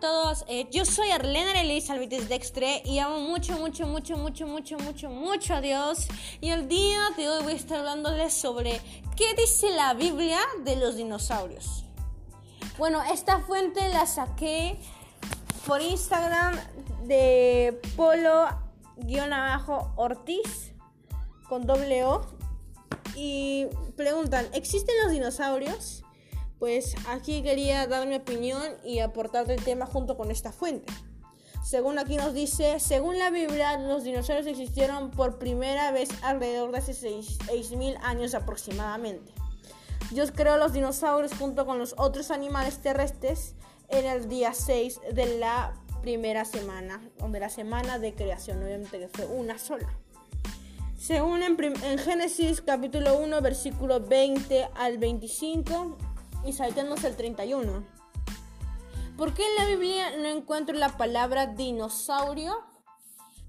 todos. 0.00 0.44
Eh, 0.48 0.66
yo 0.70 0.84
soy 0.84 1.10
Arlena 1.10 1.60
Elisa 1.60 1.92
Alvites 1.92 2.28
Dextre 2.28 2.82
y 2.84 2.98
amo 2.98 3.20
mucho, 3.20 3.58
mucho, 3.58 3.86
mucho, 3.86 4.16
mucho, 4.16 4.46
mucho, 4.46 4.78
mucho, 4.78 5.10
mucho 5.10 5.54
a 5.54 5.60
Dios. 5.60 6.08
Y 6.40 6.48
el 6.50 6.66
día 6.68 7.00
de 7.16 7.28
hoy 7.28 7.42
voy 7.44 7.52
a 7.52 7.56
estar 7.56 7.78
hablándoles 7.78 8.32
sobre 8.32 8.80
qué 9.16 9.34
dice 9.36 9.70
la 9.70 9.94
Biblia 9.94 10.40
de 10.64 10.76
los 10.76 10.96
dinosaurios. 10.96 11.84
Bueno, 12.78 13.02
esta 13.12 13.40
fuente 13.40 13.86
la 13.90 14.06
saqué 14.06 14.78
por 15.66 15.82
Instagram 15.82 16.58
de 17.04 17.78
Polo-Ortiz 17.94 18.56
con 21.48 21.66
doble 21.66 22.04
O. 22.04 22.26
Y 23.14 23.66
preguntan, 23.96 24.48
¿existen 24.54 24.94
los 25.02 25.12
dinosaurios? 25.12 26.04
Pues 26.60 26.94
aquí 27.08 27.42
quería 27.42 27.86
dar 27.86 28.06
mi 28.06 28.16
opinión 28.16 28.62
y 28.84 28.98
aportar 28.98 29.50
el 29.50 29.64
tema 29.64 29.86
junto 29.86 30.18
con 30.18 30.30
esta 30.30 30.52
fuente. 30.52 30.92
Según 31.64 31.98
aquí 31.98 32.16
nos 32.16 32.34
dice, 32.34 32.78
según 32.80 33.18
la 33.18 33.30
Biblia, 33.30 33.78
los 33.78 34.04
dinosaurios 34.04 34.46
existieron 34.46 35.10
por 35.10 35.38
primera 35.38 35.90
vez 35.90 36.10
alrededor 36.22 36.70
de 36.70 36.78
hace 36.78 36.92
6.000 36.92 37.98
años 38.02 38.34
aproximadamente. 38.34 39.32
Dios 40.10 40.32
creó 40.32 40.58
los 40.58 40.74
dinosaurios 40.74 41.32
junto 41.32 41.64
con 41.64 41.78
los 41.78 41.94
otros 41.96 42.30
animales 42.30 42.78
terrestres 42.78 43.54
en 43.88 44.04
el 44.04 44.28
día 44.28 44.52
6 44.52 45.00
de 45.14 45.38
la 45.38 45.72
primera 46.02 46.44
semana, 46.44 47.00
donde 47.18 47.40
la 47.40 47.48
semana 47.48 47.98
de 47.98 48.14
creación, 48.14 48.62
obviamente 48.62 48.98
que 48.98 49.08
fue 49.08 49.24
una 49.24 49.58
sola. 49.58 49.88
Según 50.98 51.42
en, 51.42 51.56
en 51.84 51.98
Génesis 51.98 52.60
capítulo 52.60 53.18
1, 53.18 53.40
versículo 53.40 54.00
20 54.00 54.68
al 54.74 54.98
25, 54.98 55.96
y 56.44 56.52
saltemos 56.52 57.04
el 57.04 57.16
31. 57.16 57.84
¿Por 59.16 59.34
qué 59.34 59.44
en 59.44 59.56
la 59.56 59.66
Biblia 59.66 60.16
no 60.16 60.28
encuentro 60.28 60.74
la 60.74 60.96
palabra 60.96 61.46
dinosaurio? 61.46 62.64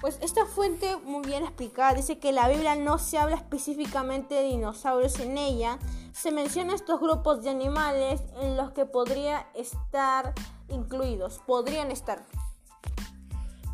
Pues 0.00 0.18
esta 0.20 0.44
fuente 0.44 0.96
muy 0.96 1.24
bien 1.26 1.44
explicada 1.44 1.94
dice 1.94 2.18
que 2.18 2.32
la 2.32 2.48
Biblia 2.48 2.76
no 2.76 2.98
se 2.98 3.16
habla 3.16 3.36
específicamente 3.36 4.34
de 4.34 4.42
dinosaurios 4.42 5.18
en 5.20 5.38
ella, 5.38 5.78
se 6.12 6.30
menciona 6.30 6.74
estos 6.74 7.00
grupos 7.00 7.42
de 7.42 7.50
animales 7.50 8.20
en 8.42 8.56
los 8.56 8.72
que 8.72 8.84
podría 8.84 9.46
estar 9.54 10.34
incluidos, 10.68 11.40
podrían 11.46 11.90
estar. 11.90 12.22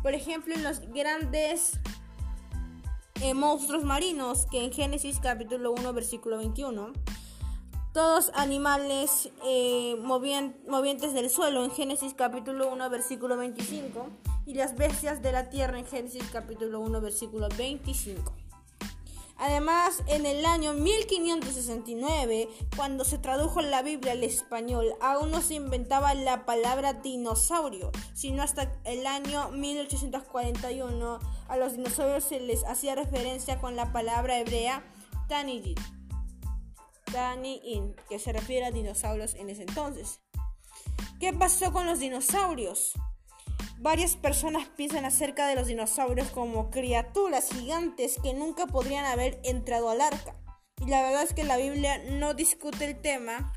Por 0.01 0.13
ejemplo, 0.13 0.55
en 0.55 0.63
los 0.63 0.79
grandes 0.93 1.79
eh, 3.21 3.33
monstruos 3.33 3.83
marinos 3.83 4.47
que 4.49 4.63
en 4.63 4.71
Génesis 4.71 5.19
capítulo 5.19 5.73
1 5.73 5.93
versículo 5.93 6.37
21 6.37 6.93
todos 7.93 8.31
animales 8.35 9.29
eh, 9.43 9.97
movientes 10.01 11.13
del 11.13 11.29
suelo 11.29 11.65
en 11.65 11.71
Génesis 11.71 12.13
capítulo 12.13 12.71
1 12.71 12.89
versículo 12.89 13.35
25 13.35 14.07
y 14.45 14.53
las 14.53 14.75
bestias 14.75 15.21
de 15.21 15.33
la 15.33 15.49
tierra 15.49 15.77
en 15.77 15.85
Génesis 15.85 16.23
capítulo 16.31 16.79
1 16.79 17.01
versículo 17.01 17.49
25. 17.57 18.33
Además, 19.37 20.03
en 20.05 20.27
el 20.27 20.45
año 20.45 20.73
1569, 20.73 22.47
cuando 22.75 23.03
se 23.03 23.17
tradujo 23.17 23.59
la 23.61 23.81
Biblia 23.81 24.11
al 24.11 24.23
español, 24.23 24.93
aún 25.01 25.31
no 25.31 25.41
se 25.41 25.55
inventaba 25.55 26.13
la 26.13 26.45
palabra 26.45 26.93
dinosaurio, 26.93 27.91
sino 28.13 28.43
hasta 28.43 28.71
el 28.85 29.07
año 29.07 29.49
1841 29.49 31.19
a 31.47 31.57
los 31.57 31.75
dinosaurios 31.75 32.23
se 32.23 32.39
les 32.39 32.63
hacía 32.65 32.93
referencia 32.93 33.59
con 33.59 33.75
la 33.75 33.91
palabra 33.91 34.37
hebrea 34.37 34.83
taniyit 35.27 35.79
Danny 37.11 37.61
que 38.09 38.19
se 38.19 38.33
refiere 38.33 38.65
a 38.65 38.71
dinosaurios 38.71 39.35
en 39.35 39.49
ese 39.49 39.63
entonces. 39.63 40.19
¿Qué 41.19 41.33
pasó 41.33 41.71
con 41.71 41.85
los 41.85 41.99
dinosaurios? 41.99 42.93
Varias 43.79 44.15
personas 44.15 44.67
piensan 44.69 45.05
acerca 45.05 45.47
de 45.47 45.55
los 45.55 45.67
dinosaurios 45.67 46.29
como 46.29 46.69
criaturas 46.69 47.49
gigantes 47.51 48.19
que 48.21 48.33
nunca 48.33 48.67
podrían 48.67 49.05
haber 49.05 49.39
entrado 49.43 49.89
al 49.89 50.01
arca. 50.01 50.35
Y 50.85 50.89
la 50.89 51.01
verdad 51.01 51.23
es 51.23 51.33
que 51.33 51.43
la 51.43 51.57
Biblia 51.57 51.97
no 52.09 52.33
discute 52.33 52.85
el 52.85 53.01
tema. 53.01 53.53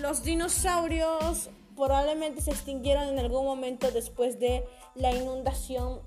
Los 0.00 0.22
dinosaurios 0.22 1.50
probablemente 1.76 2.40
se 2.40 2.50
extinguieron 2.50 3.08
en 3.08 3.18
algún 3.18 3.44
momento 3.44 3.90
después 3.90 4.38
de 4.38 4.64
la 4.94 5.12
inundación 5.12 6.00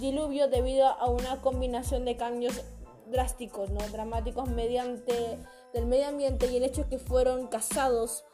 diluvio 0.00 0.48
debido 0.48 0.86
a 0.86 1.08
una 1.08 1.40
combinación 1.40 2.04
de 2.04 2.16
cambios 2.16 2.62
drásticos, 3.06 3.70
¿no? 3.70 3.80
dramáticos 3.88 4.48
mediante 4.48 5.38
del 5.74 5.86
medio 5.86 6.08
ambiente 6.08 6.46
y 6.50 6.56
el 6.56 6.62
hecho 6.62 6.88
que 6.88 6.98
fueron 6.98 7.48
cazados 7.48 8.24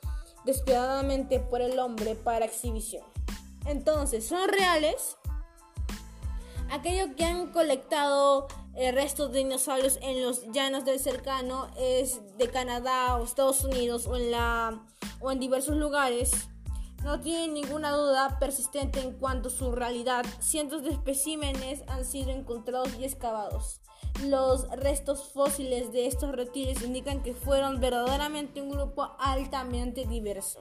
despiadadamente 0.45 1.41
por 1.41 1.61
el 1.61 1.79
hombre 1.79 2.15
para 2.15 2.45
exhibición. 2.45 3.05
Entonces, 3.67 4.27
¿son 4.27 4.49
reales? 4.49 5.17
Aquellos 6.71 7.09
que 7.17 7.25
han 7.25 7.51
colectado 7.51 8.47
eh, 8.77 8.93
restos 8.93 9.33
de 9.33 9.39
dinosaurios 9.41 9.99
en 10.03 10.23
los 10.23 10.47
llanos 10.53 10.85
del 10.85 11.01
cercano 11.01 11.69
es 11.77 12.21
de 12.39 12.49
Canadá 12.49 13.17
o 13.17 13.25
Estados 13.25 13.65
Unidos 13.65 14.07
o 14.07 14.17
en, 14.17 14.31
la, 14.31 14.87
o 15.19 15.33
en 15.33 15.41
diversos 15.41 15.77
lugares. 15.77 16.31
No 17.03 17.21
tienen 17.21 17.55
ninguna 17.55 17.91
duda 17.91 18.39
persistente 18.39 19.01
en 19.01 19.13
cuanto 19.13 19.49
a 19.49 19.53
su 19.53 19.73
realidad. 19.73 20.25
Cientos 20.39 20.83
de 20.83 20.91
especímenes 20.91 21.83
han 21.89 22.05
sido 22.05 22.31
encontrados 22.31 22.95
y 23.01 23.05
excavados. 23.05 23.81
Los 24.25 24.69
restos 24.71 25.31
fósiles 25.31 25.93
de 25.93 26.07
estos 26.07 26.33
reptiles 26.33 26.83
indican 26.83 27.23
que 27.23 27.33
fueron 27.33 27.81
verdaderamente 27.81 28.61
un 28.61 28.71
grupo 28.71 29.17
altamente 29.19 30.05
diverso. 30.05 30.61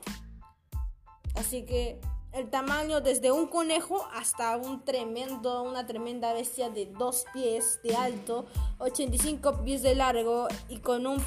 Así 1.36 1.66
que 1.66 2.00
el 2.32 2.50
tamaño 2.50 3.02
desde 3.02 3.32
un 3.32 3.48
conejo 3.48 4.08
hasta 4.14 4.56
un 4.56 4.86
tremendo, 4.86 5.64
una 5.64 5.88
tremenda 5.88 6.32
bestia 6.32 6.70
de 6.70 6.86
2 6.86 7.26
pies 7.34 7.80
de 7.84 7.96
alto, 7.96 8.46
85 8.78 9.64
pies 9.64 9.82
de 9.82 9.96
largo 9.96 10.48
y 10.70 10.78
con 10.78 11.08
un, 11.08 11.22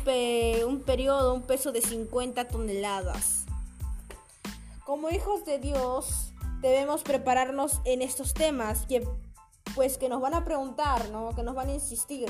un 0.66 0.80
periodo, 0.82 1.34
un 1.34 1.42
peso 1.42 1.72
de 1.72 1.82
50 1.82 2.48
toneladas. 2.48 3.46
Como 4.86 5.10
hijos 5.10 5.44
de 5.44 5.58
Dios, 5.58 6.32
debemos 6.60 7.02
prepararnos 7.02 7.80
en 7.84 8.00
estos 8.00 8.32
temas 8.32 8.86
que 8.86 9.06
pues 9.74 9.98
que 9.98 10.08
nos 10.08 10.20
van 10.20 10.34
a 10.34 10.44
preguntar, 10.44 11.08
¿no? 11.10 11.34
que 11.34 11.42
nos 11.42 11.54
van 11.54 11.68
a 11.68 11.74
insistir, 11.74 12.28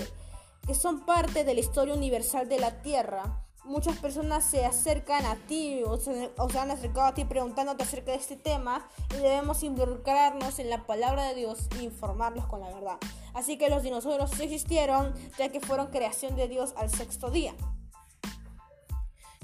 que 0.67 0.75
son 0.75 1.05
parte 1.05 1.45
de 1.45 1.55
la 1.55 1.61
historia 1.61 1.95
universal 1.95 2.49
de 2.49 2.59
la 2.59 2.83
Tierra. 2.83 3.45
Muchas 3.65 3.97
personas 3.99 4.45
se 4.45 4.65
acercan 4.65 5.25
a 5.25 5.37
ti 5.37 5.83
o 5.87 5.97
se, 5.97 6.33
han 6.59 6.71
acercado 6.73 7.07
a 7.07 7.15
ti 7.15 7.25
preguntándote 7.25 7.85
acerca 7.85 8.11
de 8.11 8.17
este 8.17 8.37
tema 8.37 8.89
y 9.15 9.19
debemos 9.19 9.63
involucrarnos 9.63 10.59
en 10.59 10.69
la 10.69 10.85
palabra 10.85 11.29
de 11.29 11.37
Dios 11.37 11.69
e 11.79 11.85
informarlos 11.85 12.47
con 12.47 12.61
la 12.61 12.73
verdad. 12.73 12.99
Así 13.35 13.59
que 13.59 13.71
los 13.71 13.85
dinosaurios 13.85 14.39
existieron 14.41 15.15
ya 15.39 15.51
que 15.51 15.61
fueron 15.61 15.89
creación 15.89 16.35
de 16.35 16.49
Dios 16.49 16.75
al 16.77 16.91
sexto 16.91 17.31
día. 17.31 17.55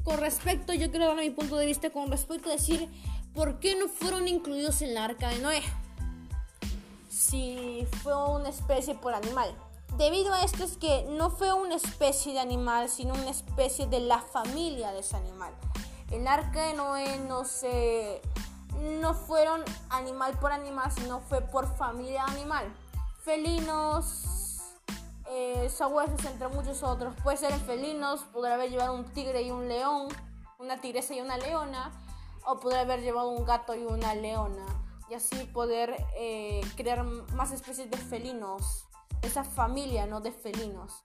Con 0.03 0.19
respecto, 0.19 0.73
yo 0.73 0.91
quiero 0.91 1.07
dar 1.07 1.17
mi 1.17 1.31
punto 1.31 1.57
de 1.57 1.67
vista 1.67 1.91
con 1.91 2.11
respecto 2.11 2.49
a 2.49 2.53
decir 2.53 2.89
por 3.35 3.61
qué 3.61 3.77
no 3.77 3.89
fueron 3.89 4.27
incluidos 4.27 4.83
en 4.83 4.95
la 4.95 5.05
arca 5.05 5.29
de 5.29 5.39
Noé 5.39 5.63
si 7.29 7.87
fue 8.03 8.15
una 8.31 8.49
especie 8.49 8.95
por 8.95 9.15
animal. 9.15 9.55
Debido 9.97 10.33
a 10.33 10.43
esto 10.43 10.65
es 10.65 10.77
que 10.77 11.05
no 11.11 11.31
fue 11.31 11.53
una 11.53 11.75
especie 11.75 12.33
de 12.33 12.41
animal, 12.41 12.89
sino 12.89 13.15
una 13.15 13.31
especie 13.31 13.87
de 13.87 14.01
la 14.01 14.21
familia 14.21 14.93
de 14.93 15.01
ese 15.01 15.17
animal. 15.17 15.53
El 16.11 16.27
arca 16.27 16.67
de 16.67 16.75
Noé 16.75 17.19
no 17.19 17.45
se 17.45 18.23
no 19.01 19.13
fueron 19.13 19.65
animal 19.91 20.39
por 20.39 20.53
animal, 20.53 20.91
sino 20.93 21.21
fue 21.21 21.41
por 21.41 21.67
familia 21.77 22.25
animal. 22.25 22.73
Felinos, 23.25 24.63
eh, 25.27 25.69
sabuesos, 25.69 26.25
entre 26.25 26.49
muchos 26.49 26.83
otros. 26.83 27.15
Puede 27.25 27.37
ser 27.37 27.53
felinos, 27.53 28.21
podría 28.33 28.55
haber 28.55 28.71
llevado 28.71 28.95
un 28.95 29.05
tigre 29.05 29.43
y 29.43 29.51
un 29.51 29.69
león, 29.69 30.09
una 30.59 30.81
tigresa 30.81 31.15
y 31.15 31.21
una 31.21 31.37
leona, 31.37 31.91
o 32.47 32.61
podría 32.61 32.81
haber 32.83 33.03
llevado 33.03 33.31
un 33.31 33.45
gato 33.45 33.75
y 33.75 33.85
una 33.85 34.15
leona 34.15 34.65
y 35.11 35.15
así 35.15 35.37
poder 35.53 35.97
eh, 36.17 36.61
crear 36.77 37.05
más 37.05 37.53
especies 37.53 37.91
de 37.91 37.97
felinos, 37.97 38.87
esa 39.23 39.45
familia 39.45 40.07
¿no? 40.07 40.21
de 40.21 40.33
felinos. 40.33 41.05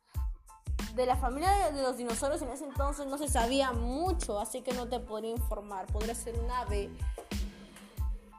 De 0.96 1.06
la 1.06 1.16
familia 1.16 1.72
de 1.72 1.82
los 1.82 1.98
dinosaurios 1.98 2.42
en 2.42 2.50
ese 2.50 2.66
entonces 2.66 3.08
no 3.08 3.18
se 3.18 3.28
sabía 3.28 3.72
mucho, 3.72 4.40
así 4.40 4.62
que 4.62 4.74
no 4.74 4.88
te 4.88 5.00
podría 5.00 5.32
informar. 5.32 5.88
Podría 5.88 6.14
ser 6.14 6.40
un 6.40 6.52
ave, 6.52 6.92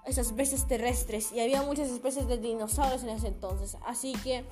esas 0.05 0.29
especies 0.29 0.69
terrestres, 0.69 1.33
y 1.33 1.41
había 1.41 1.63
muchas 1.63 1.89
especies 1.89 2.29
de 2.29 2.39
dinosaurios 2.39 3.03
en 3.03 3.09
ese 3.09 3.29
entonces. 3.29 3.77
Así 3.85 4.13
que 4.23 4.45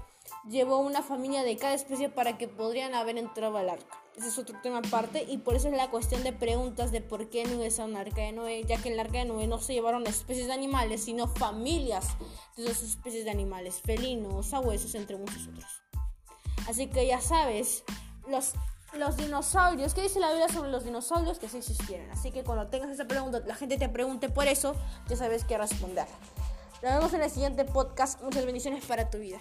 llevó 0.49 0.79
una 0.79 1.03
familia 1.03 1.45
de 1.45 1.57
cada 1.57 1.75
especie 1.75 2.09
para 2.09 2.39
que 2.39 2.49
podrían 2.49 2.95
haber 2.95 3.19
entrado 3.19 3.57
al 3.57 3.71
arca. 3.71 4.02
Ese 4.17 4.29
es 4.29 4.39
otro 4.39 4.59
tema 4.63 4.79
aparte 4.79 5.25
y 5.27 5.39
por 5.39 5.55
eso 5.55 5.69
es 5.69 5.75
la 5.75 5.91
cuestión 5.91 6.23
de 6.23 6.33
preguntas 6.33 6.93
de 6.93 7.01
por 7.01 7.31
qué 7.31 7.45
no 7.45 7.63
es 7.63 7.79
un 7.79 7.97
arca 7.97 8.21
de 8.21 8.33
Noé, 8.33 8.65
ya 8.65 8.77
que 8.77 8.89
en 8.89 8.95
el 8.95 9.01
arca 9.01 9.19
de 9.19 9.25
Noé 9.25 9.47
no 9.47 9.59
se 9.59 9.73
llevaron 9.73 10.07
especies 10.07 10.49
de 10.49 10.53
animales, 10.53 11.05
sino 11.05 11.29
familias 11.29 12.09
de 12.57 12.65
esas 12.65 12.83
especies 12.83 13.25
de 13.25 13.31
animales, 13.31 13.81
felinos, 13.83 14.47
sabuesos, 14.47 14.95
entre 14.95 15.17
muchos 15.17 15.49
otros. 15.49 15.83
Así 16.69 16.89
que 16.89 17.07
ya 17.07 17.21
sabes, 17.21 17.85
los 18.29 18.53
los 18.99 19.17
dinosaurios. 19.17 19.95
¿Qué 19.95 20.03
dice 20.03 20.21
la 20.21 20.29
Biblia 20.29 20.49
sobre 20.49 20.71
los 20.71 20.85
dinosaurios? 20.85 21.39
Que 21.39 21.49
sí 21.49 21.59
existieron. 21.59 22.11
Así 22.11 22.31
que 22.31 22.45
cuando 22.45 22.67
tengas 22.69 22.91
esa 22.91 23.07
pregunta, 23.07 23.41
la 23.47 23.55
gente 23.55 23.79
te 23.79 23.89
pregunte 23.89 24.29
por 24.29 24.47
eso, 24.47 24.75
ya 25.09 25.17
sabes 25.17 25.45
qué 25.45 25.57
responder. 25.57 26.07
Nos 26.83 26.95
vemos 26.95 27.15
en 27.15 27.23
el 27.23 27.31
siguiente 27.31 27.65
podcast. 27.65 28.21
Muchas 28.23 28.45
bendiciones 28.45 28.85
para 28.85 29.09
tu 29.09 29.19
vida. 29.19 29.39